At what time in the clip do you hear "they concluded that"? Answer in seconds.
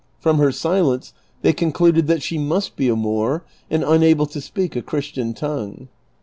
1.43-2.23